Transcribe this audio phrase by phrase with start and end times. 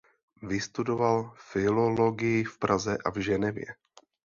[0.41, 3.65] Vystudoval filologii v Praze a v Ženevě.